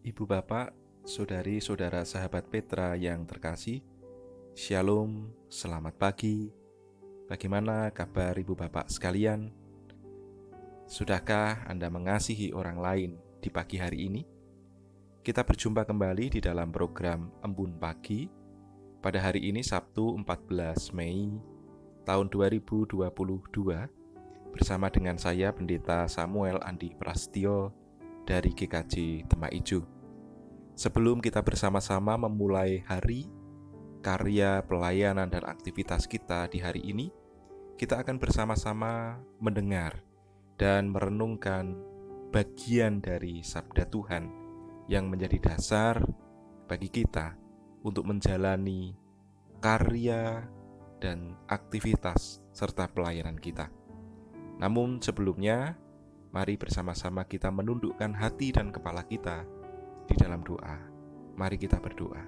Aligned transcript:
Ibu 0.00 0.24
bapak, 0.24 0.72
saudari-saudara 1.04 2.08
sahabat 2.08 2.48
Petra 2.48 2.96
yang 2.96 3.28
terkasih, 3.28 3.84
Shalom, 4.56 5.28
selamat 5.52 6.00
pagi. 6.00 6.48
Bagaimana 7.28 7.92
kabar 7.92 8.32
ibu 8.40 8.56
bapak 8.56 8.88
sekalian? 8.88 9.52
Sudahkah 10.88 11.68
Anda 11.68 11.92
mengasihi 11.92 12.56
orang 12.56 12.80
lain 12.80 13.10
di 13.44 13.52
pagi 13.52 13.76
hari 13.76 14.08
ini? 14.08 14.24
Kita 15.20 15.44
berjumpa 15.44 15.84
kembali 15.84 16.32
di 16.32 16.40
dalam 16.40 16.72
program 16.72 17.28
Embun 17.44 17.76
Pagi 17.76 18.24
pada 19.04 19.20
hari 19.20 19.52
ini 19.52 19.60
Sabtu 19.60 20.16
14 20.16 20.96
Mei 20.96 21.28
tahun 22.08 22.32
2022 22.32 23.04
bersama 24.48 24.88
dengan 24.88 25.20
saya 25.20 25.52
Pendeta 25.52 26.08
Samuel 26.08 26.56
Andi 26.64 26.96
Prastio 26.96 27.76
dari 28.30 28.54
GKJ 28.54 29.26
Demak 29.26 29.50
Ijo. 29.50 29.99
Sebelum 30.80 31.20
kita 31.20 31.44
bersama-sama 31.44 32.16
memulai 32.16 32.80
hari, 32.88 33.28
karya, 34.00 34.64
pelayanan, 34.64 35.28
dan 35.28 35.44
aktivitas 35.44 36.08
kita 36.08 36.48
di 36.48 36.56
hari 36.56 36.80
ini, 36.80 37.12
kita 37.76 38.00
akan 38.00 38.16
bersama-sama 38.16 39.20
mendengar 39.44 40.00
dan 40.56 40.88
merenungkan 40.88 41.76
bagian 42.32 43.04
dari 43.04 43.44
sabda 43.44 43.92
Tuhan 43.92 44.24
yang 44.88 45.12
menjadi 45.12 45.52
dasar 45.52 46.00
bagi 46.64 46.88
kita 46.88 47.36
untuk 47.84 48.08
menjalani 48.08 48.96
karya 49.60 50.48
dan 50.96 51.36
aktivitas 51.44 52.40
serta 52.56 52.88
pelayanan 52.88 53.36
kita. 53.36 53.68
Namun 54.56 55.04
sebelumnya, 55.04 55.76
mari 56.32 56.56
bersama-sama 56.56 57.28
kita 57.28 57.52
menundukkan 57.52 58.16
hati 58.16 58.56
dan 58.56 58.72
kepala 58.72 59.04
kita 59.04 59.59
di 60.10 60.18
dalam 60.18 60.42
doa. 60.42 60.76
Mari 61.38 61.54
kita 61.54 61.78
berdoa. 61.78 62.26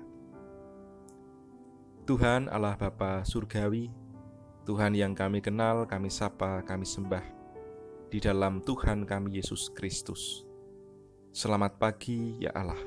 Tuhan 2.06 2.46
Allah 2.46 2.78
Bapa 2.78 3.26
Surgawi, 3.26 3.90
Tuhan 4.62 4.94
yang 4.94 5.18
kami 5.18 5.42
kenal, 5.42 5.90
kami 5.90 6.06
sapa, 6.06 6.62
kami 6.62 6.86
sembah, 6.86 7.26
di 8.06 8.22
dalam 8.22 8.62
Tuhan 8.62 9.02
kami 9.02 9.42
Yesus 9.42 9.74
Kristus. 9.74 10.46
Selamat 11.34 11.82
pagi 11.82 12.38
ya 12.38 12.54
Allah. 12.54 12.78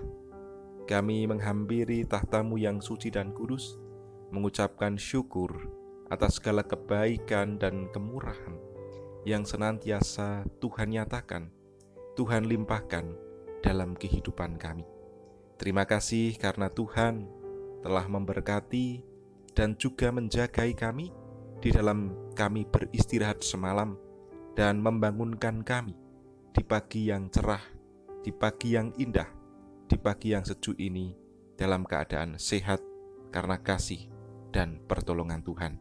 Kami 0.88 1.28
menghampiri 1.28 2.08
tahtamu 2.08 2.56
yang 2.56 2.80
suci 2.80 3.12
dan 3.12 3.36
kudus, 3.36 3.76
mengucapkan 4.32 4.96
syukur 4.96 5.52
atas 6.08 6.38
segala 6.40 6.62
kebaikan 6.62 7.58
dan 7.58 7.90
kemurahan 7.90 8.54
yang 9.26 9.42
senantiasa 9.42 10.46
Tuhan 10.62 10.94
nyatakan, 10.94 11.50
Tuhan 12.14 12.46
limpahkan 12.46 13.25
dalam 13.66 13.98
kehidupan 13.98 14.62
kami. 14.62 14.86
Terima 15.58 15.90
kasih 15.90 16.38
karena 16.38 16.70
Tuhan 16.70 17.26
telah 17.82 18.06
memberkati 18.06 19.02
dan 19.58 19.74
juga 19.74 20.14
menjagai 20.14 20.78
kami 20.78 21.10
di 21.58 21.74
dalam 21.74 22.14
kami 22.38 22.70
beristirahat 22.70 23.42
semalam 23.42 23.98
dan 24.54 24.78
membangunkan 24.78 25.66
kami 25.66 25.98
di 26.54 26.62
pagi 26.62 27.10
yang 27.10 27.34
cerah 27.34 27.76
di 28.26 28.34
pagi 28.34 28.74
yang 28.74 28.90
indah, 28.98 29.30
di 29.86 30.02
pagi 30.02 30.34
yang 30.34 30.42
sejuk 30.42 30.74
ini, 30.82 31.14
dalam 31.54 31.86
keadaan 31.86 32.42
sehat 32.42 32.82
karena 33.30 33.62
kasih 33.62 34.10
dan 34.50 34.82
pertolongan 34.90 35.46
Tuhan. 35.46 35.78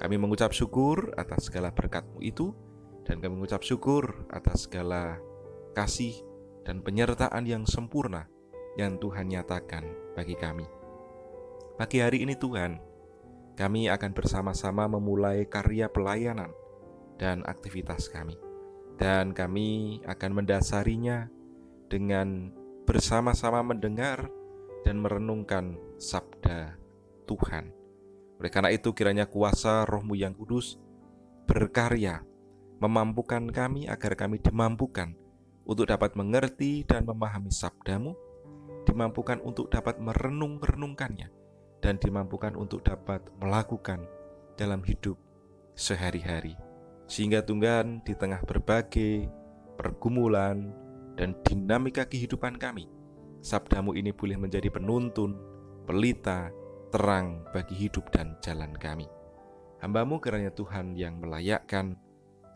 Kami 0.00 0.16
mengucap 0.16 0.56
syukur 0.56 1.12
atas 1.20 1.52
segala 1.52 1.76
berkat-Mu 1.76 2.24
itu, 2.24 2.56
dan 3.04 3.20
kami 3.20 3.36
mengucap 3.36 3.60
syukur 3.60 4.24
atas 4.32 4.64
segala 4.64 5.20
kasih 5.76 6.16
dan 6.66 6.82
penyertaan 6.82 7.46
yang 7.46 7.62
sempurna 7.62 8.26
yang 8.74 8.98
Tuhan 8.98 9.30
nyatakan 9.30 9.86
bagi 10.18 10.34
kami. 10.34 10.66
Pagi 11.78 12.02
hari 12.02 12.26
ini 12.26 12.34
Tuhan, 12.34 12.82
kami 13.54 13.86
akan 13.86 14.10
bersama-sama 14.10 14.90
memulai 14.90 15.46
karya 15.46 15.86
pelayanan 15.86 16.50
dan 17.22 17.46
aktivitas 17.46 18.10
kami. 18.10 18.34
Dan 18.98 19.30
kami 19.30 20.00
akan 20.08 20.42
mendasarinya 20.42 21.30
dengan 21.86 22.50
bersama-sama 22.88 23.62
mendengar 23.62 24.26
dan 24.82 24.98
merenungkan 24.98 25.78
sabda 26.00 26.80
Tuhan. 27.28 27.70
Oleh 28.40 28.50
karena 28.50 28.72
itu 28.72 28.90
kiranya 28.96 29.28
kuasa 29.28 29.84
rohmu 29.84 30.16
yang 30.16 30.32
kudus 30.32 30.80
berkarya, 31.44 32.24
memampukan 32.80 33.52
kami 33.52 33.84
agar 33.86 34.16
kami 34.16 34.40
dimampukan 34.40 35.12
untuk 35.66 35.90
dapat 35.90 36.14
mengerti 36.14 36.86
dan 36.86 37.04
memahami 37.04 37.50
sabdamu, 37.50 38.14
dimampukan 38.86 39.42
untuk 39.42 39.68
dapat 39.68 39.98
merenung-renungkannya, 39.98 41.28
dan 41.82 41.98
dimampukan 41.98 42.54
untuk 42.54 42.86
dapat 42.86 43.22
melakukan 43.42 44.06
dalam 44.54 44.80
hidup 44.86 45.18
sehari-hari. 45.74 46.56
Sehingga 47.06 47.42
Tuhan 47.42 48.02
di 48.02 48.14
tengah 48.14 48.42
berbagai 48.46 49.28
pergumulan, 49.76 50.86
dan 51.16 51.32
dinamika 51.42 52.04
kehidupan 52.04 52.60
kami. 52.60 52.86
Sabdamu 53.40 53.96
ini 53.96 54.12
boleh 54.12 54.36
menjadi 54.36 54.68
penuntun, 54.68 55.36
pelita, 55.88 56.52
terang 56.92 57.42
bagi 57.50 57.74
hidup 57.88 58.12
dan 58.12 58.36
jalan 58.44 58.70
kami. 58.76 59.08
Hambamu 59.80 60.20
kiranya 60.20 60.52
Tuhan 60.52 60.96
yang 60.96 61.20
melayakkan, 61.20 61.96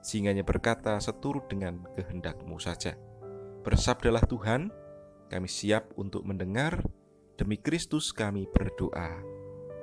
singgahnya 0.00 0.44
berkata 0.44 0.96
seturut 1.00 1.48
dengan 1.48 1.84
kehendakmu 1.96 2.56
saja. 2.60 2.96
Bersabdalah 3.60 4.24
Tuhan, 4.24 4.72
kami 5.28 5.48
siap 5.48 5.92
untuk 6.00 6.24
mendengar, 6.24 6.80
demi 7.36 7.60
Kristus 7.60 8.12
kami 8.12 8.48
berdoa. 8.48 9.20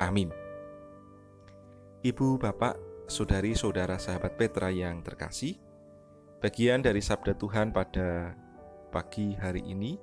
Amin. 0.02 0.30
Ibu, 2.06 2.38
Bapak, 2.38 2.88
Saudari-saudara 3.08 3.96
sahabat 3.96 4.36
Petra 4.36 4.68
yang 4.68 5.00
terkasih, 5.00 5.56
bagian 6.44 6.84
dari 6.84 7.00
sabda 7.00 7.40
Tuhan 7.40 7.72
pada 7.72 8.36
pagi 8.92 9.32
hari 9.32 9.64
ini 9.64 9.96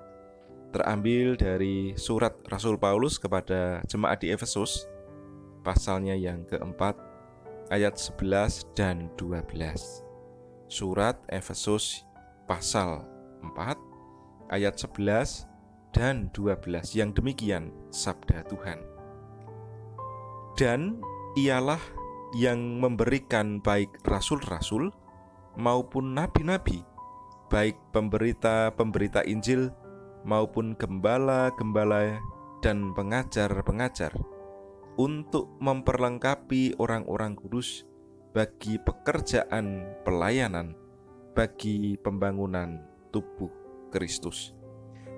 terambil 0.73 1.37
dari 1.37 1.93
surat 2.01 2.33
Rasul 2.49 2.81
Paulus 2.81 3.21
kepada 3.21 3.85
jemaat 3.85 4.25
di 4.25 4.33
Efesus 4.33 4.89
pasalnya 5.61 6.17
yang 6.17 6.49
keempat 6.49 6.97
ayat 7.69 8.01
11 8.01 8.73
dan 8.73 9.13
12 9.21 10.04
surat 10.69 11.21
Efesus 11.29 12.05
pasal 12.49 13.05
4 13.43 14.53
ayat 14.53 14.75
11 14.77 15.49
dan 15.95 16.29
12 16.35 16.99
yang 16.99 17.15
demikian 17.15 17.71
sabda 17.95 18.43
Tuhan. 18.51 18.83
Dan 20.59 20.99
ialah 21.39 21.81
yang 22.35 22.83
memberikan 22.83 23.63
baik 23.63 24.03
rasul-rasul 24.03 24.91
maupun 25.55 26.19
nabi-nabi 26.19 26.83
baik 27.47 27.79
pemberita-pemberita 27.95 29.23
Injil 29.23 29.71
maupun 30.27 30.75
gembala-gembala 30.75 32.19
dan 32.59 32.91
pengajar-pengajar 32.97 34.11
untuk 34.99 35.53
memperlengkapi 35.63 36.75
orang-orang 36.83 37.39
kudus 37.39 37.87
bagi 38.35 38.83
pekerjaan 38.83 39.95
pelayanan 40.03 40.75
bagi 41.39 41.95
pembangunan 42.03 42.83
tubuh 43.15 43.51
Kristus. 43.95 44.51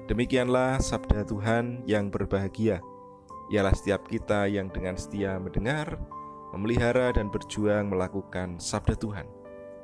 Demikianlah 0.04 0.78
sabda 0.84 1.24
Tuhan 1.24 1.82
yang 1.88 2.12
berbahagia. 2.12 2.84
Ialah 3.48 3.72
setiap 3.72 4.04
kita 4.06 4.46
yang 4.52 4.68
dengan 4.68 5.00
setia 5.00 5.40
mendengar, 5.40 5.96
memelihara 6.52 7.10
dan 7.16 7.32
berjuang 7.32 7.88
melakukan 7.88 8.60
sabda 8.60 8.94
Tuhan 9.00 9.26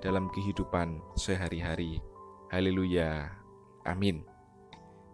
dalam 0.04 0.28
kehidupan 0.28 1.00
sehari-hari 1.16 2.04
Haleluya. 2.52 3.32
Amin. 3.88 4.28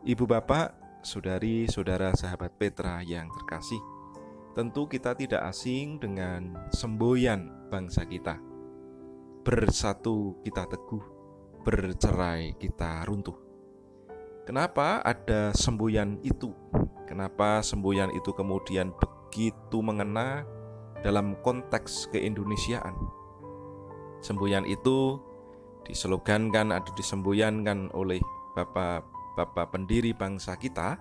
Ibu 0.03 0.26
bapak, 0.26 0.75
saudari, 1.06 1.71
saudara, 1.71 2.11
sahabat 2.11 2.59
Petra 2.59 2.99
yang 3.06 3.31
terkasih, 3.31 3.79
tentu 4.59 4.91
kita 4.91 5.14
tidak 5.14 5.47
asing 5.47 6.03
dengan 6.03 6.59
semboyan 6.75 7.58
bangsa 7.69 8.09
kita. 8.09 8.41
Bersatu 9.44 10.41
kita 10.43 10.65
teguh, 10.67 11.05
bercerai 11.62 12.56
kita 12.56 13.05
runtuh. 13.05 13.37
Kenapa 14.49 15.05
ada 15.05 15.53
semboyan 15.53 16.17
itu? 16.25 16.56
Kenapa 17.05 17.61
semboyan 17.61 18.09
itu 18.17 18.32
kemudian 18.32 18.97
begitu 18.97 19.85
mengena 19.85 20.49
dalam 21.05 21.37
konteks 21.44 22.09
keindonesiaan? 22.12 22.97
Semboyan 24.25 24.64
itu 24.64 25.21
dislogankan 25.85 26.73
atau 26.73 26.93
disemboyankan 26.97 27.93
oleh 27.93 28.21
bapak-bapak 28.56 29.73
pendiri 29.73 30.12
bangsa 30.12 30.56
kita 30.56 30.97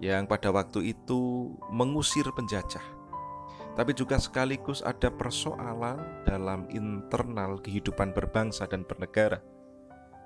yang 0.00 0.24
pada 0.24 0.48
waktu 0.50 0.96
itu 0.96 1.52
mengusir 1.68 2.26
penjajah. 2.32 2.99
Tapi 3.78 3.92
juga 3.94 4.18
sekaligus 4.18 4.82
ada 4.82 5.08
persoalan 5.08 6.26
dalam 6.26 6.66
internal 6.74 7.62
kehidupan 7.62 8.12
berbangsa 8.12 8.66
dan 8.66 8.82
bernegara. 8.82 9.40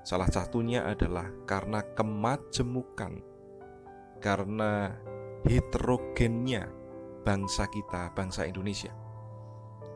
Salah 0.04 0.28
satunya 0.28 0.84
adalah 0.84 1.28
karena 1.48 1.80
kemajemukan 1.96 3.24
karena 4.20 4.92
heterogennya 5.44 6.72
bangsa 7.24 7.68
kita, 7.68 8.12
bangsa 8.16 8.48
Indonesia. 8.48 8.92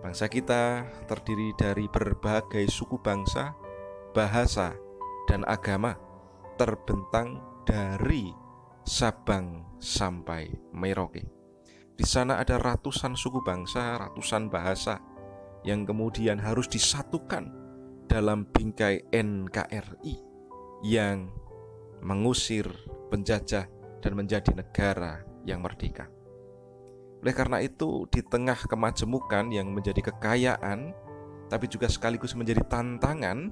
Bangsa 0.00 0.28
kita 0.30 0.86
terdiri 1.08 1.52
dari 1.56 1.88
berbagai 1.90 2.68
suku 2.70 3.00
bangsa, 3.00 3.56
bahasa, 4.12 4.76
dan 5.28 5.44
agama 5.44 5.96
terbentang 6.56 7.40
dari 7.68 8.32
Sabang 8.88 9.76
sampai 9.76 10.48
Merauke. 10.72 11.37
Di 11.98 12.06
sana 12.06 12.38
ada 12.38 12.62
ratusan 12.62 13.18
suku 13.18 13.42
bangsa, 13.42 13.98
ratusan 13.98 14.46
bahasa 14.46 15.02
yang 15.66 15.82
kemudian 15.82 16.38
harus 16.38 16.70
disatukan 16.70 17.50
dalam 18.06 18.46
bingkai 18.46 19.10
NKRI 19.10 20.14
yang 20.86 21.26
mengusir 21.98 22.70
penjajah 23.10 23.66
dan 23.98 24.12
menjadi 24.14 24.54
negara 24.54 25.26
yang 25.42 25.58
merdeka. 25.58 26.06
Oleh 27.18 27.34
karena 27.34 27.58
itu, 27.58 28.06
di 28.06 28.22
tengah 28.22 28.62
kemajemukan 28.70 29.50
yang 29.50 29.74
menjadi 29.74 29.98
kekayaan, 30.14 30.94
tapi 31.50 31.66
juga 31.66 31.90
sekaligus 31.90 32.38
menjadi 32.38 32.62
tantangan, 32.62 33.50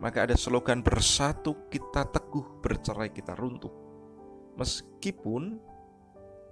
maka 0.00 0.24
ada 0.24 0.32
slogan 0.40 0.80
bersatu 0.80 1.68
kita 1.68 2.08
teguh, 2.08 2.64
bercerai 2.64 3.12
kita 3.12 3.36
runtuh 3.36 3.84
meskipun 4.56 5.58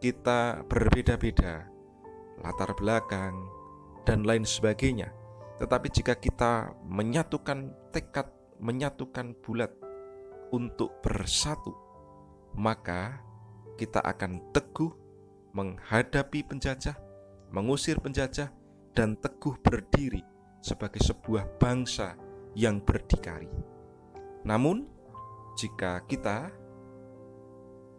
kita 0.02 0.66
berbeda-beda 0.66 1.70
latar 2.42 2.74
belakang 2.74 3.46
dan 4.02 4.26
lain 4.26 4.42
sebagainya. 4.42 5.14
Tetapi 5.62 5.86
jika 5.94 6.18
kita 6.18 6.74
menyatukan 6.82 7.70
tekad, 7.94 8.26
menyatukan 8.58 9.38
bulat 9.46 9.70
untuk 10.50 10.98
bersatu, 11.06 11.70
maka 12.58 13.22
kita 13.78 14.02
akan 14.02 14.42
teguh 14.50 14.90
menghadapi 15.54 16.50
penjajah, 16.50 16.98
mengusir 17.54 18.02
penjajah, 18.02 18.50
dan 18.98 19.14
teguh 19.22 19.54
berdiri 19.62 20.26
sebagai 20.66 20.98
sebuah 20.98 21.46
bangsa 21.62 22.18
yang 22.58 22.82
berdikari. 22.82 23.48
Namun, 24.42 24.82
jika 25.54 26.02
kita 26.10 26.50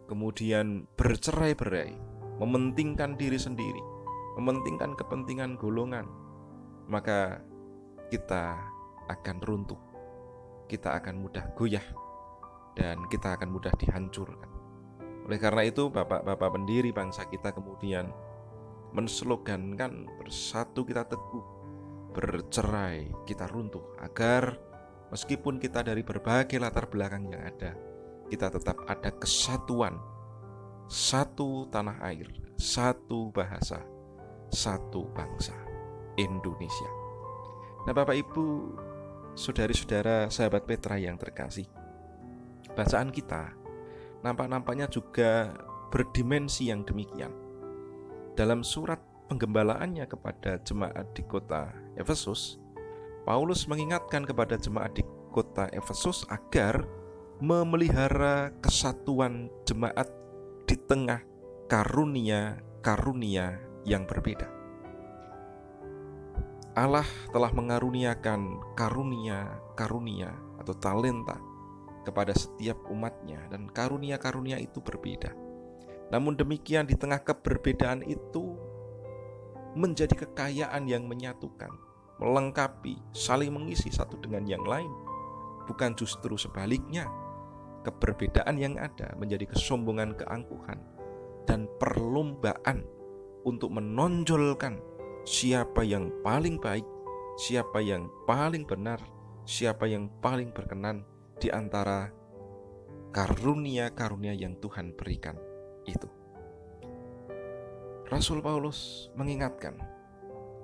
kemudian 0.04 0.84
bercerai-berai, 0.98 1.96
mementingkan 2.40 3.16
diri 3.16 3.38
sendiri, 3.40 3.80
mementingkan 4.36 4.98
kepentingan 4.98 5.56
golongan, 5.56 6.08
maka 6.90 7.40
kita 8.12 8.58
akan 9.08 9.36
runtuh, 9.44 9.80
kita 10.68 10.96
akan 11.00 11.24
mudah 11.24 11.44
goyah, 11.56 11.84
dan 12.76 13.00
kita 13.08 13.38
akan 13.38 13.48
mudah 13.54 13.72
dihancurkan. 13.78 14.50
Oleh 15.24 15.40
karena 15.40 15.64
itu, 15.64 15.88
bapak-bapak 15.88 16.52
pendiri 16.52 16.92
bangsa 16.92 17.24
kita 17.24 17.56
kemudian 17.56 18.12
menslogankan 18.92 20.06
bersatu 20.20 20.84
kita 20.84 21.08
teguh, 21.08 21.44
bercerai 22.12 23.08
kita 23.24 23.48
runtuh, 23.48 23.96
agar 24.04 24.60
meskipun 25.08 25.56
kita 25.58 25.80
dari 25.80 26.04
berbagai 26.04 26.60
latar 26.60 26.86
belakang 26.92 27.32
yang 27.32 27.40
ada, 27.40 27.72
kita 28.28 28.48
tetap 28.52 28.82
ada 28.88 29.10
kesatuan, 29.14 30.00
satu 30.88 31.68
tanah 31.68 32.00
air, 32.04 32.28
satu 32.56 33.32
bahasa, 33.32 33.82
satu 34.52 35.08
bangsa, 35.12 35.54
Indonesia. 36.16 36.90
Nah, 37.84 37.92
Bapak 37.92 38.16
Ibu, 38.16 38.44
saudari-saudara, 39.36 40.32
sahabat 40.32 40.64
Petra 40.64 40.96
yang 40.96 41.20
terkasih, 41.20 41.68
bacaan 42.72 43.12
kita 43.12 43.52
nampak-nampaknya 44.24 44.88
juga 44.88 45.52
berdimensi 45.92 46.72
yang 46.72 46.80
demikian. 46.82 47.30
Dalam 48.34 48.64
surat 48.64 48.98
penggembalaannya 49.28 50.08
kepada 50.08 50.58
jemaat 50.64 51.12
di 51.12 51.22
kota 51.28 51.70
Efesus, 51.94 52.56
Paulus 53.28 53.68
mengingatkan 53.68 54.24
kepada 54.24 54.56
jemaat 54.56 54.96
di 54.96 55.04
kota 55.30 55.68
Efesus 55.70 56.24
agar 56.32 56.88
memelihara 57.42 58.54
kesatuan 58.62 59.50
jemaat 59.66 60.06
di 60.70 60.78
tengah 60.78 61.18
karunia-karunia 61.66 63.58
yang 63.82 64.06
berbeda. 64.06 64.46
Allah 66.74 67.06
telah 67.30 67.50
mengaruniakan 67.54 68.74
karunia-karunia 68.78 70.30
atau 70.62 70.74
talenta 70.78 71.38
kepada 72.06 72.34
setiap 72.34 72.78
umatnya 72.90 73.42
dan 73.50 73.66
karunia-karunia 73.70 74.58
itu 74.62 74.78
berbeda. 74.78 75.34
Namun 76.10 76.38
demikian 76.38 76.86
di 76.86 76.94
tengah 76.94 77.22
keberbedaan 77.22 78.06
itu 78.06 78.54
menjadi 79.74 80.14
kekayaan 80.26 80.86
yang 80.86 81.10
menyatukan, 81.10 81.70
melengkapi, 82.22 82.94
saling 83.10 83.50
mengisi 83.50 83.90
satu 83.90 84.18
dengan 84.22 84.46
yang 84.46 84.62
lain. 84.62 84.90
Bukan 85.66 85.98
justru 85.98 86.38
sebaliknya, 86.38 87.08
keberbedaan 87.84 88.56
yang 88.56 88.74
ada 88.80 89.12
menjadi 89.20 89.44
kesombongan 89.52 90.16
keangkuhan 90.16 90.80
dan 91.44 91.68
perlombaan 91.76 92.82
untuk 93.44 93.76
menonjolkan 93.76 94.80
siapa 95.28 95.84
yang 95.84 96.08
paling 96.24 96.56
baik, 96.56 96.84
siapa 97.36 97.84
yang 97.84 98.08
paling 98.24 98.64
benar, 98.64 98.98
siapa 99.44 99.84
yang 99.84 100.08
paling 100.24 100.48
berkenan 100.50 101.04
di 101.36 101.52
antara 101.52 102.08
karunia-karunia 103.12 104.32
yang 104.32 104.56
Tuhan 104.58 104.96
berikan 104.96 105.36
itu. 105.84 106.08
Rasul 108.08 108.40
Paulus 108.44 109.08
mengingatkan, 109.16 109.80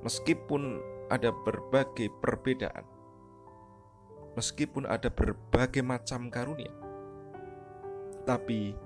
meskipun 0.04 0.80
ada 1.08 1.32
berbagai 1.32 2.12
perbedaan, 2.20 2.84
meskipun 4.36 4.84
ada 4.84 5.08
berbagai 5.08 5.80
macam 5.80 6.28
karunia, 6.28 6.70
tapi 8.24 8.76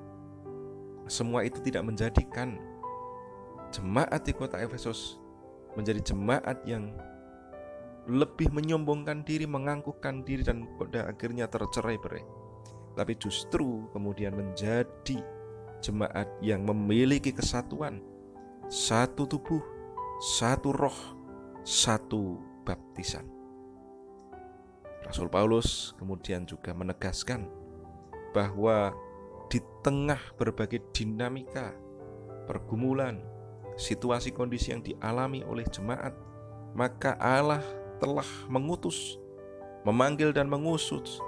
semua 1.04 1.44
itu 1.44 1.60
tidak 1.60 1.84
menjadikan 1.84 2.56
jemaat 3.74 4.22
di 4.24 4.32
kota 4.32 4.56
Efesus 4.62 5.18
menjadi 5.74 6.14
jemaat 6.14 6.62
yang 6.64 6.94
lebih 8.04 8.52
menyombongkan 8.52 9.24
diri, 9.24 9.48
menganggukkan 9.48 10.22
diri 10.22 10.44
dan 10.44 10.68
pada 10.76 11.08
akhirnya 11.08 11.48
tercerai-berai. 11.48 12.24
Tapi 12.94 13.12
justru 13.18 13.90
kemudian 13.90 14.36
menjadi 14.36 15.18
jemaat 15.82 16.28
yang 16.44 16.62
memiliki 16.62 17.34
kesatuan, 17.34 17.98
satu 18.70 19.26
tubuh, 19.26 19.60
satu 20.20 20.70
roh, 20.70 20.98
satu 21.66 22.38
baptisan. 22.62 23.26
Rasul 25.04 25.28
Paulus 25.28 25.92
kemudian 26.00 26.48
juga 26.48 26.72
menegaskan 26.72 27.44
bahwa 28.32 28.96
di 29.48 29.60
tengah 29.84 30.20
berbagai 30.36 30.80
dinamika, 30.92 31.74
pergumulan, 32.48 33.20
situasi 33.76 34.32
kondisi 34.32 34.72
yang 34.72 34.82
dialami 34.82 35.44
oleh 35.44 35.64
jemaat, 35.68 36.14
maka 36.72 37.14
Allah 37.20 37.62
telah 38.02 38.26
mengutus, 38.50 39.16
memanggil 39.84 40.32
dan 40.32 40.48
mengusut 40.48 41.20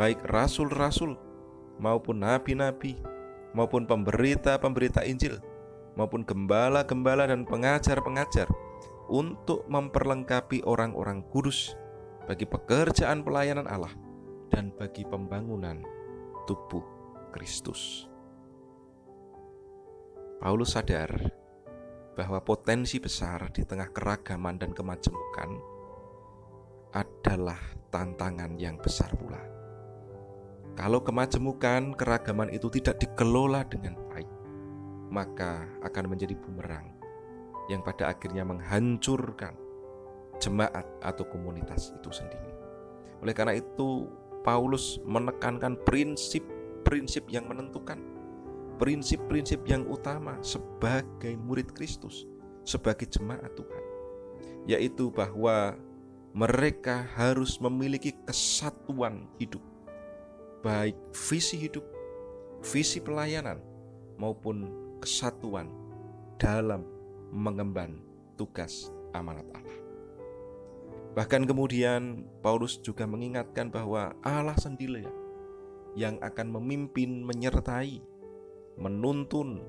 baik 0.00 0.18
rasul-rasul 0.32 1.20
maupun 1.76 2.24
nabi-nabi 2.24 2.96
maupun 3.52 3.84
pemberita-pemberita 3.84 5.04
Injil 5.04 5.36
maupun 5.92 6.24
gembala-gembala 6.24 7.28
dan 7.28 7.44
pengajar-pengajar 7.44 8.48
untuk 9.12 9.68
memperlengkapi 9.68 10.64
orang-orang 10.64 11.20
kudus 11.28 11.76
bagi 12.24 12.48
pekerjaan 12.48 13.20
pelayanan 13.20 13.68
Allah 13.68 13.92
dan 14.48 14.72
bagi 14.72 15.04
pembangunan 15.04 15.84
tubuh 16.48 16.80
Kristus. 17.32 18.06
Paulus 20.38 20.76
sadar 20.76 21.10
bahwa 22.12 22.38
potensi 22.44 23.00
besar 23.00 23.48
di 23.50 23.64
tengah 23.64 23.88
keragaman 23.88 24.60
dan 24.60 24.76
kemajemukan 24.76 25.50
adalah 26.92 27.58
tantangan 27.88 28.60
yang 28.60 28.76
besar 28.76 29.08
pula. 29.16 29.40
Kalau 30.76 31.00
kemajemukan, 31.00 31.96
keragaman 31.96 32.52
itu 32.52 32.68
tidak 32.72 33.00
dikelola 33.00 33.64
dengan 33.68 33.96
baik, 34.08 34.28
maka 35.12 35.68
akan 35.84 36.04
menjadi 36.12 36.36
bumerang 36.36 36.92
yang 37.68 37.80
pada 37.80 38.12
akhirnya 38.12 38.44
menghancurkan 38.44 39.56
jemaat 40.40 40.84
atau 41.04 41.24
komunitas 41.28 41.92
itu 41.96 42.10
sendiri. 42.10 42.52
Oleh 43.22 43.36
karena 43.36 43.54
itu, 43.54 44.10
Paulus 44.42 44.98
menekankan 45.06 45.78
prinsip 45.86 46.42
prinsip 46.92 47.24
yang 47.32 47.48
menentukan, 47.48 47.96
prinsip-prinsip 48.76 49.64
yang 49.64 49.88
utama 49.88 50.36
sebagai 50.44 51.32
murid 51.40 51.72
Kristus, 51.72 52.28
sebagai 52.68 53.08
jemaat 53.08 53.48
Tuhan, 53.56 53.84
yaitu 54.68 55.08
bahwa 55.08 55.72
mereka 56.36 57.08
harus 57.16 57.56
memiliki 57.56 58.12
kesatuan 58.28 59.24
hidup, 59.40 59.64
baik 60.60 60.92
visi 61.16 61.56
hidup, 61.56 61.88
visi 62.60 63.00
pelayanan, 63.00 63.56
maupun 64.20 64.68
kesatuan 65.00 65.72
dalam 66.36 66.84
mengemban 67.32 68.04
tugas 68.36 68.92
amanat 69.16 69.48
Allah. 69.56 69.78
Bahkan 71.16 71.48
kemudian 71.48 72.28
Paulus 72.44 72.76
juga 72.84 73.08
mengingatkan 73.08 73.72
bahwa 73.72 74.12
Allah 74.20 74.56
sendiri 74.60 75.21
yang 75.98 76.16
akan 76.20 76.48
memimpin, 76.56 77.24
menyertai, 77.24 78.00
menuntun, 78.80 79.60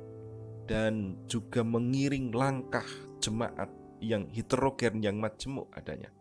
dan 0.64 1.20
juga 1.28 1.62
mengiring 1.62 2.32
langkah 2.32 2.88
jemaat 3.20 3.68
yang 4.00 4.28
heterogen, 4.32 5.04
yang 5.04 5.20
majemuk 5.20 5.68
adanya. 5.76 6.12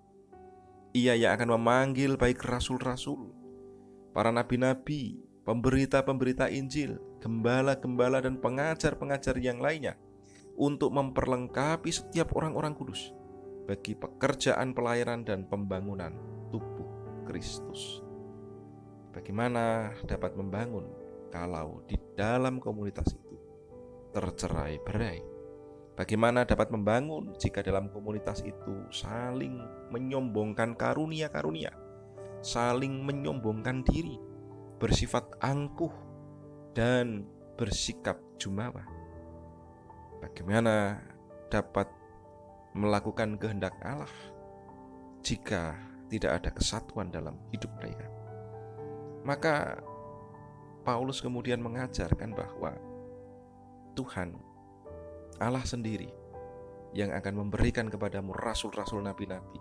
Ia 0.93 1.17
yang 1.17 1.33
akan 1.39 1.57
memanggil 1.57 2.21
baik 2.21 2.43
rasul-rasul, 2.43 3.33
para 4.13 4.29
nabi-nabi, 4.29 5.19
pemberita-pemberita 5.47 6.53
Injil, 6.53 7.01
gembala-gembala 7.23 8.21
dan 8.21 8.37
pengajar-pengajar 8.39 9.39
yang 9.39 9.63
lainnya 9.63 9.97
untuk 10.59 10.93
memperlengkapi 10.93 11.89
setiap 11.89 12.37
orang-orang 12.37 12.77
kudus 12.77 13.15
bagi 13.65 13.97
pekerjaan 13.97 14.75
pelayanan 14.75 15.23
dan 15.25 15.49
pembangunan 15.49 16.13
tubuh 16.51 16.87
Kristus. 17.25 18.12
Bagaimana 19.13 19.93
dapat 20.09 20.33
membangun 20.35 20.89
kalau 21.29 21.85
di 21.85 22.01
dalam 22.17 22.57
komunitas 22.57 23.13
itu 23.13 23.37
tercerai 24.17 24.81
berai? 24.81 25.21
Bagaimana 25.93 26.49
dapat 26.49 26.73
membangun 26.73 27.37
jika 27.37 27.61
dalam 27.61 27.93
komunitas 27.93 28.41
itu 28.41 28.89
saling 28.89 29.61
menyombongkan 29.93 30.73
karunia-karunia, 30.81 31.69
saling 32.41 33.05
menyombongkan 33.05 33.85
diri, 33.85 34.17
bersifat 34.81 35.29
angkuh, 35.45 35.93
dan 36.73 37.29
bersikap 37.61 38.17
jumawa? 38.41 38.89
Bagaimana 40.25 40.97
dapat 41.53 41.93
melakukan 42.73 43.37
kehendak 43.37 43.77
Allah 43.85 44.09
jika 45.21 45.77
tidak 46.09 46.41
ada 46.41 46.51
kesatuan 46.57 47.13
dalam 47.13 47.37
hidup 47.53 47.69
mereka. 47.77 48.22
Maka 49.23 49.79
Paulus 50.83 51.23
kemudian 51.23 51.63
mengajarkan 51.63 52.35
bahwa 52.35 52.75
Tuhan 53.95 54.35
Allah 55.39 55.63
sendiri 55.63 56.11
yang 56.93 57.15
akan 57.15 57.47
memberikan 57.47 57.89
kepadamu 57.89 58.37
rasul-rasul 58.37 59.01
nabi-nabi, 59.01 59.59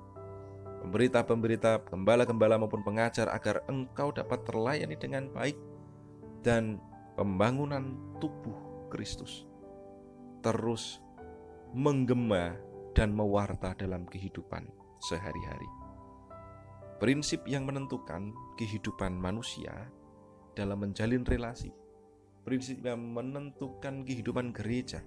pemberita-pemberita, 0.84 1.86
gembala-gembala 1.88 2.60
maupun 2.60 2.84
pengajar 2.84 3.32
agar 3.32 3.63
engkau 3.72 4.12
dapat 4.12 4.44
terlayani 4.44 4.98
dengan 5.00 5.32
baik 5.32 5.56
dan 6.41 6.82
pembangunan 7.15 7.96
tubuh 8.20 8.89
Kristus 8.89 9.46
terus 10.41 11.00
menggema 11.72 12.58
dan 12.91 13.15
mewarta 13.15 13.72
dalam 13.77 14.03
kehidupan 14.10 14.68
sehari-hari. 15.00 15.80
Prinsip 17.01 17.50
yang 17.50 17.65
menentukan 17.65 18.29
kehidupan 18.62 19.17
manusia 19.17 19.89
dalam 20.53 20.86
menjalin 20.86 21.25
relasi, 21.25 21.74
prinsip 22.46 22.77
yang 22.86 23.01
menentukan 23.01 24.05
kehidupan 24.05 24.53
gereja, 24.53 25.01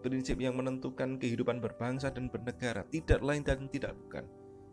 prinsip 0.00 0.40
yang 0.40 0.56
menentukan 0.56 1.20
kehidupan 1.20 1.60
berbangsa 1.60 2.08
dan 2.08 2.32
bernegara, 2.32 2.88
tidak 2.88 3.20
lain 3.20 3.44
dan 3.44 3.68
tidak 3.68 3.92
bukan 4.00 4.24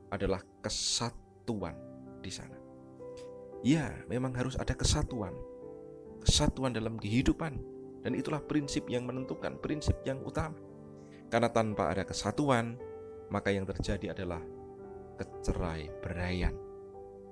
adalah 0.07 0.39
kesatuan 0.63 1.75
di 2.23 2.31
sana. 2.31 2.55
Ya, 3.59 3.91
memang 4.07 4.31
harus 4.31 4.55
ada 4.55 4.71
kesatuan, 4.71 5.35
kesatuan 6.23 6.71
dalam 6.71 6.95
kehidupan, 6.95 7.59
dan 8.07 8.15
itulah 8.15 8.39
prinsip 8.39 8.87
yang 8.87 9.03
menentukan, 9.03 9.59
prinsip 9.59 9.99
yang 10.07 10.23
utama. 10.23 10.55
Karena 11.27 11.51
tanpa 11.51 11.91
ada 11.91 12.07
kesatuan, 12.07 12.79
maka 13.27 13.51
yang 13.51 13.67
terjadi 13.67 14.15
adalah 14.15 14.39
kecerai 15.17 15.89
beraian. 15.99 16.53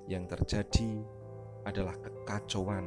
Yang 0.10 0.38
terjadi 0.38 0.92
adalah 1.66 1.96
kekacauan. 2.02 2.86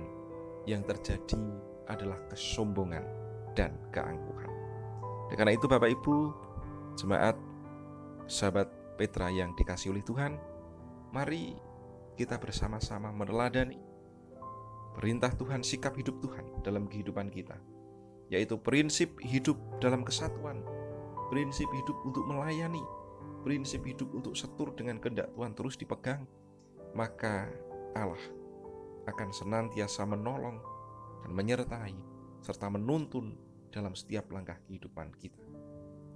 Yang 0.66 0.82
terjadi 0.94 1.42
adalah 1.88 2.20
kesombongan 2.28 3.02
dan 3.56 3.74
keangkuhan. 3.90 4.50
Dan 5.32 5.34
karena 5.34 5.52
itu 5.56 5.66
Bapak 5.66 5.90
Ibu, 5.90 6.16
jemaat, 6.94 7.36
sahabat 8.28 8.68
Petra 9.00 9.32
yang 9.32 9.54
dikasih 9.56 9.94
oleh 9.94 10.04
Tuhan, 10.04 10.36
mari 11.14 11.56
kita 12.18 12.36
bersama-sama 12.36 13.14
meneladani 13.14 13.78
perintah 14.98 15.30
Tuhan, 15.30 15.62
sikap 15.62 15.94
hidup 15.94 16.18
Tuhan 16.18 16.66
dalam 16.66 16.90
kehidupan 16.90 17.30
kita, 17.30 17.54
yaitu 18.26 18.58
prinsip 18.58 19.14
hidup 19.22 19.54
dalam 19.78 20.02
kesatuan, 20.02 20.58
prinsip 21.30 21.70
hidup 21.70 21.94
untuk 22.02 22.26
melayani, 22.26 22.82
prinsip 23.42 23.84
hidup 23.86 24.10
untuk 24.14 24.34
setur 24.34 24.74
dengan 24.74 24.98
kehendak 24.98 25.30
Tuhan 25.34 25.52
terus 25.54 25.78
dipegang, 25.78 26.26
maka 26.92 27.48
Allah 27.96 28.20
akan 29.08 29.28
senantiasa 29.32 30.04
menolong 30.04 30.60
dan 31.24 31.32
menyertai 31.32 31.96
serta 32.44 32.68
menuntun 32.68 33.34
dalam 33.68 33.92
setiap 33.92 34.32
langkah 34.32 34.56
kehidupan 34.68 35.12
kita, 35.16 35.40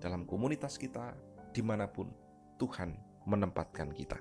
dalam 0.01 0.25
komunitas 0.25 0.77
kita, 0.77 1.17
di 1.53 1.61
mana 1.61 1.89
pun 1.89 2.09
Tuhan 2.57 2.97
menempatkan 3.29 3.93
kita. 3.93 4.19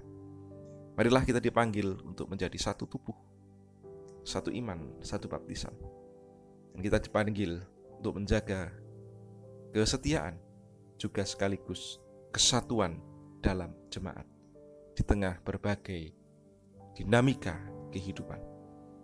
Marilah 0.97 1.23
kita 1.23 1.39
dipanggil 1.39 1.97
untuk 2.03 2.27
menjadi 2.27 2.57
satu 2.59 2.83
tubuh, 2.85 3.15
satu 4.21 4.51
iman, 4.51 5.01
satu 5.01 5.31
baptisan. 5.31 5.73
Dan 6.75 6.79
kita 6.83 6.99
dipanggil 6.99 7.63
untuk 7.97 8.19
menjaga 8.19 8.71
kesetiaan 9.71 10.35
juga 10.99 11.23
sekaligus 11.23 11.97
kesatuan 12.31 12.95
dalam 13.43 13.75
jemaat 13.91 14.23
di 14.95 15.03
tengah 15.03 15.35
berbagai 15.43 16.15
dinamika 16.95 17.59
kehidupan, 17.91 18.39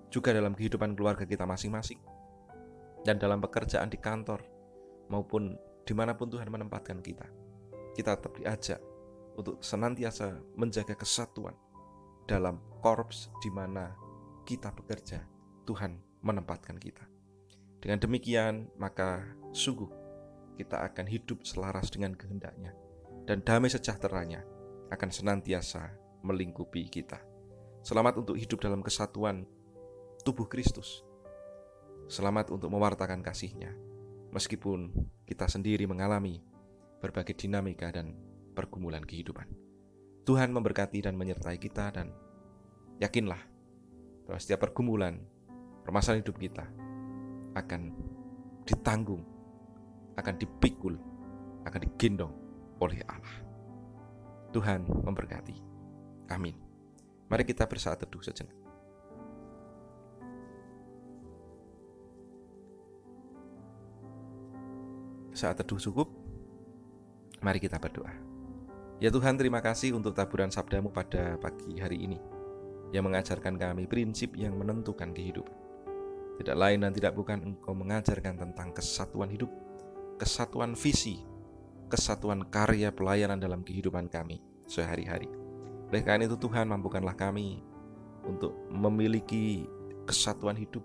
juga 0.08 0.32
dalam 0.32 0.56
kehidupan 0.56 0.96
keluarga 0.96 1.28
kita 1.28 1.44
masing-masing, 1.44 2.00
dan 3.04 3.20
dalam 3.20 3.44
pekerjaan 3.44 3.92
di 3.92 4.00
kantor 4.00 4.48
maupun 5.12 5.60
di 5.84 5.92
mana 5.92 6.16
pun 6.16 6.32
Tuhan 6.32 6.48
menempatkan 6.48 7.04
kita. 7.04 7.28
Kita 7.92 8.16
tetap 8.16 8.40
diajak 8.40 8.80
untuk 9.36 9.60
senantiasa 9.60 10.40
menjaga 10.56 10.96
kesatuan 10.96 11.56
dalam 12.24 12.64
korps 12.80 13.28
di 13.44 13.52
mana 13.52 13.92
kita 14.48 14.72
bekerja, 14.72 15.20
Tuhan 15.68 16.00
menempatkan 16.24 16.80
kita. 16.80 17.04
Dengan 17.84 18.00
demikian, 18.00 18.72
maka 18.80 19.24
sungguh 19.52 19.92
kita 20.56 20.80
akan 20.88 21.06
hidup 21.12 21.44
selaras 21.44 21.92
dengan 21.94 22.16
kehendaknya 22.18 22.87
dan 23.28 23.44
damai 23.44 23.68
sejahteranya 23.68 24.40
akan 24.88 25.10
senantiasa 25.12 25.92
melingkupi 26.24 26.88
kita. 26.88 27.20
Selamat 27.84 28.24
untuk 28.24 28.40
hidup 28.40 28.64
dalam 28.64 28.80
kesatuan 28.80 29.44
tubuh 30.24 30.48
Kristus. 30.48 31.04
Selamat 32.08 32.56
untuk 32.56 32.72
mewartakan 32.72 33.20
kasihnya, 33.20 33.76
meskipun 34.32 34.96
kita 35.28 35.44
sendiri 35.52 35.84
mengalami 35.84 36.40
berbagai 37.04 37.36
dinamika 37.36 37.92
dan 37.92 38.16
pergumulan 38.56 39.04
kehidupan. 39.04 39.52
Tuhan 40.24 40.56
memberkati 40.56 41.04
dan 41.04 41.20
menyertai 41.20 41.60
kita 41.60 41.92
dan 41.92 42.16
yakinlah 43.04 43.44
bahwa 44.24 44.40
setiap 44.40 44.64
pergumulan, 44.64 45.20
permasalahan 45.84 46.24
hidup 46.24 46.40
kita 46.40 46.64
akan 47.60 47.92
ditanggung 48.64 49.24
akan 50.18 50.36
dipikul, 50.42 50.98
akan 51.68 51.80
digendong 51.84 52.47
oleh 52.82 53.02
Allah. 53.08 53.38
Tuhan 54.54 54.88
memberkati. 54.88 55.56
Amin. 56.32 56.56
Mari 57.28 57.44
kita 57.44 57.68
bersaat 57.68 58.00
teduh 58.02 58.24
sejenak. 58.24 58.56
Saat 65.38 65.62
teduh 65.62 65.78
cukup, 65.78 66.10
mari 67.46 67.62
kita 67.62 67.78
berdoa. 67.78 68.10
Ya 68.98 69.14
Tuhan, 69.14 69.38
terima 69.38 69.62
kasih 69.62 69.94
untuk 69.94 70.18
taburan 70.18 70.50
sabdamu 70.50 70.90
pada 70.90 71.38
pagi 71.38 71.78
hari 71.78 72.02
ini 72.02 72.18
yang 72.90 73.06
mengajarkan 73.06 73.60
kami 73.60 73.86
prinsip 73.86 74.34
yang 74.34 74.58
menentukan 74.58 75.14
kehidupan. 75.14 75.54
Tidak 76.42 76.58
lain 76.58 76.82
dan 76.82 76.94
tidak 76.94 77.14
bukan 77.14 77.54
engkau 77.54 77.78
mengajarkan 77.78 78.42
tentang 78.42 78.74
kesatuan 78.74 79.30
hidup 79.30 79.50
kesatuan 80.18 80.74
visi, 80.74 81.22
kesatuan 81.88 82.46
karya 82.48 82.92
pelayanan 82.92 83.40
dalam 83.40 83.64
kehidupan 83.64 84.12
kami 84.12 84.44
sehari-hari. 84.68 85.32
Oleh 85.88 86.04
karena 86.04 86.28
itu 86.28 86.36
Tuhan 86.36 86.68
mampukanlah 86.68 87.16
kami 87.16 87.64
untuk 88.28 88.54
memiliki 88.68 89.64
kesatuan 90.04 90.60
hidup, 90.60 90.84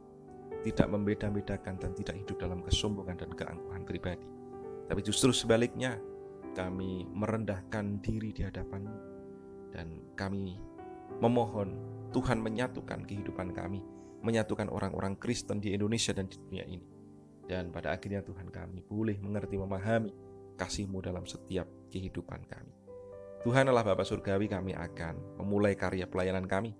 tidak 0.62 0.86
membeda-bedakan 0.86 1.74
dan 1.78 1.90
tidak 1.98 2.22
hidup 2.22 2.38
dalam 2.38 2.62
kesombongan 2.62 3.18
dan 3.18 3.30
keangkuhan 3.34 3.82
pribadi. 3.82 4.26
Tapi 4.86 5.00
justru 5.02 5.34
sebaliknya, 5.34 5.98
kami 6.52 7.08
merendahkan 7.10 7.98
diri 8.04 8.30
di 8.30 8.44
hadapanmu 8.44 8.96
dan 9.72 10.04
kami 10.14 10.60
memohon 11.18 11.80
Tuhan 12.12 12.44
menyatukan 12.44 13.08
kehidupan 13.08 13.56
kami, 13.56 13.80
menyatukan 14.20 14.68
orang-orang 14.68 15.16
Kristen 15.16 15.58
di 15.64 15.72
Indonesia 15.72 16.12
dan 16.12 16.28
di 16.28 16.36
dunia 16.36 16.64
ini 16.68 16.84
Dan 17.42 17.74
pada 17.74 17.90
akhirnya 17.90 18.22
Tuhan 18.22 18.52
kami 18.54 18.86
boleh 18.86 19.18
mengerti 19.18 19.58
memahami 19.58 20.12
kasih-Mu 20.56 20.98
dalam 21.02 21.24
setiap 21.24 21.68
kehidupan 21.92 22.44
kami. 22.48 22.74
Tuhan 23.42 23.66
Allah 23.66 23.82
Bapa 23.82 24.06
Surgawi 24.06 24.46
kami 24.46 24.70
akan 24.70 25.38
memulai 25.42 25.74
karya 25.74 26.06
pelayanan 26.06 26.46
kami. 26.46 26.78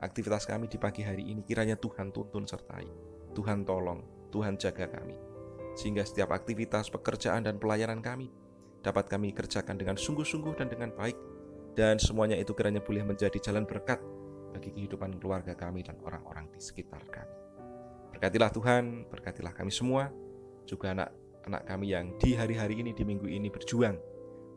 Aktivitas 0.00 0.48
kami 0.48 0.64
di 0.64 0.80
pagi 0.80 1.04
hari 1.04 1.28
ini 1.28 1.44
kiranya 1.44 1.76
Tuhan 1.76 2.08
tuntun 2.08 2.48
sertai. 2.48 2.88
Tuhan 3.36 3.68
tolong, 3.68 4.30
Tuhan 4.32 4.56
jaga 4.56 4.88
kami. 4.88 5.14
Sehingga 5.76 6.02
setiap 6.02 6.32
aktivitas, 6.32 6.88
pekerjaan, 6.88 7.44
dan 7.44 7.60
pelayanan 7.60 8.00
kami 8.00 8.32
dapat 8.80 9.12
kami 9.12 9.36
kerjakan 9.36 9.76
dengan 9.76 10.00
sungguh-sungguh 10.00 10.56
dan 10.56 10.72
dengan 10.72 10.90
baik. 10.96 11.16
Dan 11.76 12.00
semuanya 12.00 12.34
itu 12.34 12.56
kiranya 12.56 12.82
boleh 12.82 13.04
menjadi 13.06 13.38
jalan 13.38 13.68
berkat 13.68 14.00
bagi 14.50 14.74
kehidupan 14.74 15.20
keluarga 15.22 15.54
kami 15.54 15.86
dan 15.86 16.00
orang-orang 16.02 16.50
di 16.50 16.58
sekitar 16.58 17.04
kami. 17.06 17.36
Berkatilah 18.16 18.50
Tuhan, 18.50 19.06
berkatilah 19.06 19.54
kami 19.54 19.70
semua, 19.70 20.10
juga 20.66 20.90
anak-anak 21.40 21.62
kami 21.64 21.86
yang 21.96 22.12
di 22.20 22.36
hari-hari 22.36 22.84
ini, 22.84 22.92
di 22.92 23.00
minggu 23.00 23.24
ini 23.24 23.48
berjuang 23.48 23.96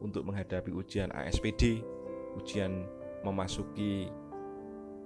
untuk 0.03 0.27
menghadapi 0.27 0.75
ujian 0.75 1.15
ASPD, 1.15 1.79
ujian 2.35 2.83
memasuki 3.23 4.11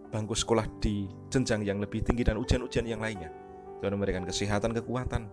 bangku 0.10 0.34
sekolah 0.34 0.65
di 0.81 1.05
jenjang 1.29 1.62
yang 1.62 1.77
lebih 1.77 2.01
tinggi 2.01 2.25
dan 2.25 2.41
ujian-ujian 2.41 2.89
yang 2.89 2.98
lainnya. 2.98 3.29
Tuhan 3.77 3.93
memberikan 3.93 4.25
kesehatan, 4.25 4.74
kekuatan, 4.74 5.29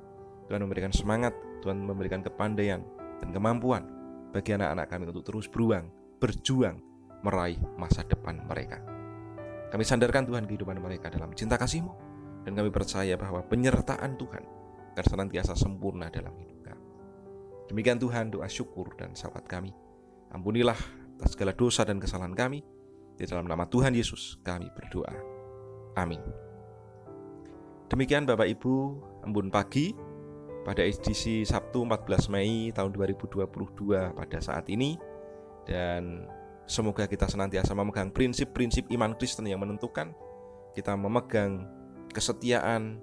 Tuhan 0.52 0.60
memberikan 0.60 0.92
semangat, 0.92 1.32
Tuhan 1.64 1.80
memberikan 1.80 2.20
kepandaian 2.20 2.84
dan 3.24 3.28
kemampuan 3.32 3.88
bagi 4.36 4.52
anak-anak 4.52 4.86
kami 4.92 5.08
untuk 5.08 5.24
terus 5.24 5.48
beruang, 5.48 5.88
berjuang, 6.20 6.76
meraih 7.24 7.56
masa 7.80 8.04
depan 8.04 8.44
mereka. 8.44 8.84
Kami 9.72 9.80
sandarkan 9.80 10.28
Tuhan 10.28 10.44
kehidupan 10.44 10.76
mereka 10.76 11.08
dalam 11.08 11.32
cinta 11.32 11.56
kasih-Mu, 11.56 11.92
dan 12.44 12.52
kami 12.52 12.68
percaya 12.68 13.16
bahwa 13.16 13.40
penyertaan 13.48 14.20
Tuhan 14.20 14.44
akan 14.94 15.04
senantiasa 15.04 15.58
sempurna 15.58 16.06
dalam 16.06 16.30
hidup 16.38 16.62
kami. 16.62 16.86
Demikian 17.66 17.98
Tuhan 17.98 18.30
doa 18.30 18.46
syukur 18.46 18.94
dan 18.94 19.18
sahabat 19.18 19.50
kami. 19.50 19.74
Ampunilah 20.30 20.78
atas 21.18 21.34
segala 21.34 21.50
dosa 21.50 21.82
dan 21.82 21.98
kesalahan 21.98 22.34
kami. 22.34 22.62
Di 23.14 23.26
dalam 23.26 23.46
nama 23.46 23.66
Tuhan 23.66 23.94
Yesus 23.94 24.38
kami 24.46 24.70
berdoa. 24.74 25.14
Amin. 25.98 26.22
Demikian 27.90 28.26
Bapak 28.26 28.50
Ibu, 28.50 28.74
embun 29.22 29.50
pagi 29.50 29.94
pada 30.64 30.82
edisi 30.82 31.44
Sabtu 31.44 31.84
14 31.84 32.32
Mei 32.32 32.72
tahun 32.72 32.90
2022 32.90 33.44
pada 34.16 34.38
saat 34.40 34.66
ini 34.72 34.96
dan 35.68 36.24
semoga 36.64 37.04
kita 37.04 37.28
senantiasa 37.28 37.76
memegang 37.76 38.08
prinsip-prinsip 38.10 38.88
iman 38.96 39.12
Kristen 39.14 39.46
yang 39.46 39.60
menentukan 39.60 40.16
kita 40.72 40.96
memegang 40.96 41.68
kesetiaan 42.10 42.98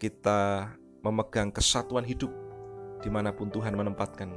kita 0.00 0.72
memegang 1.04 1.52
kesatuan 1.52 2.08
hidup 2.08 2.32
di 3.04 3.12
mana 3.12 3.36
pun 3.36 3.52
Tuhan 3.52 3.76
menempatkan 3.76 4.32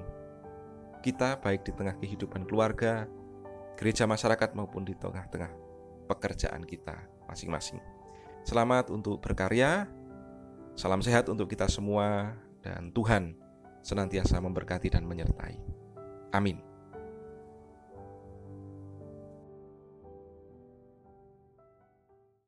kita 0.99 1.39
baik 1.39 1.63
di 1.63 1.71
tengah 1.71 1.95
kehidupan 1.95 2.43
keluarga, 2.43 3.07
gereja 3.79 4.03
masyarakat 4.03 4.51
maupun 4.51 4.83
di 4.83 4.91
tengah-tengah 4.99 5.47
pekerjaan 6.11 6.67
kita 6.67 6.99
masing-masing. 7.31 7.79
Selamat 8.43 8.91
untuk 8.91 9.23
berkarya, 9.23 9.87
salam 10.75 10.99
sehat 10.99 11.31
untuk 11.31 11.47
kita 11.47 11.71
semua, 11.71 12.35
dan 12.59 12.91
Tuhan 12.91 13.39
senantiasa 13.79 14.43
memberkati 14.43 14.91
dan 14.91 15.07
menyertai. 15.07 15.55
Amin. 16.35 16.66